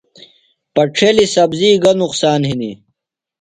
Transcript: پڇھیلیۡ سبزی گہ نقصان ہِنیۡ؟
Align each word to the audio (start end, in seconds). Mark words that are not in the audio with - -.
پڇھیلیۡ 0.73 1.31
سبزی 1.35 1.71
گہ 1.83 1.91
نقصان 2.01 2.41
ہِنیۡ؟ 2.49 2.77